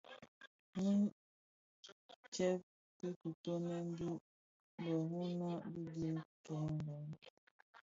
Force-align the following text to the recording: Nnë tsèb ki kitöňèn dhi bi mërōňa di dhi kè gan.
Nnë 0.83 1.07
tsèb 2.31 2.59
ki 2.97 3.07
kitöňèn 3.21 3.87
dhi 3.97 4.07
bi 4.77 4.91
mërōňa 5.11 5.51
di 5.73 5.83
dhi 5.93 6.09
kè 6.43 6.53
gan. 6.83 7.07